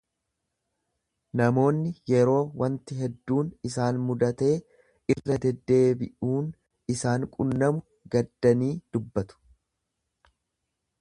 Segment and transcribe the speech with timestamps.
[1.41, 4.51] Namoonni yeroo waanti hedduun isaan mudatee
[5.17, 6.51] irra deddeebi'uun
[6.97, 9.43] isaan qunnamu gaddanii dubbatu.